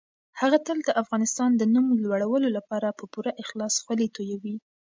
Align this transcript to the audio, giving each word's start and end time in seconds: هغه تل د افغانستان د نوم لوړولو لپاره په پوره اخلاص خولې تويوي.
هغه 0.39 0.57
تل 0.67 0.77
د 0.83 0.89
افغانستان 1.01 1.49
د 1.55 1.63
نوم 1.73 1.87
لوړولو 2.03 2.47
لپاره 2.57 2.95
په 2.99 3.05
پوره 3.13 3.31
اخلاص 3.43 3.73
خولې 3.83 4.07
تويوي. 4.15 4.55